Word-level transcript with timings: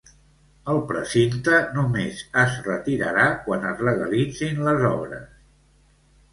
El 0.71 0.79
precinte 0.91 1.59
només 1.75 2.23
es 2.45 2.57
retirarà 2.69 3.29
quan 3.45 3.69
es 3.75 3.87
legalitzin 3.91 4.67
les 4.71 4.85
obres. 4.93 5.33